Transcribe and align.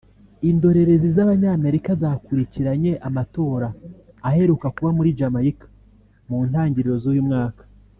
Indorerezi 0.49 1.07
z’Abanyamerika 1.15 1.89
zakurikiranye 2.01 2.91
amatora 3.07 3.67
aheruka 4.27 4.67
kuba 4.75 4.89
muri 4.97 5.09
Jamaica 5.19 5.65
mu 6.27 6.37
ntangirizo 6.49 6.97
z’uyu 7.05 7.25
mwaka 7.29 7.61